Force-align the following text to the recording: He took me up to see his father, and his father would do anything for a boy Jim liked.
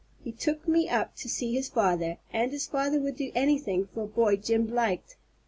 He 0.23 0.31
took 0.31 0.67
me 0.67 0.89
up 0.89 1.15
to 1.17 1.29
see 1.29 1.53
his 1.53 1.69
father, 1.69 2.17
and 2.33 2.51
his 2.51 2.65
father 2.65 2.99
would 2.99 3.15
do 3.17 3.31
anything 3.35 3.85
for 3.85 4.01
a 4.01 4.07
boy 4.07 4.35
Jim 4.35 4.65
liked. 4.73 5.15